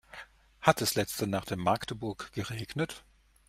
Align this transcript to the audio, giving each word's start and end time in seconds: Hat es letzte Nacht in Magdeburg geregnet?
Hat 0.61 0.81
es 0.81 0.95
letzte 0.95 1.27
Nacht 1.27 1.51
in 1.51 1.59
Magdeburg 1.59 2.31
geregnet? 2.31 3.03